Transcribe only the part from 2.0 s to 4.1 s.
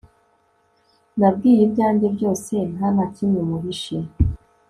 byooose ntanakimwe muhishe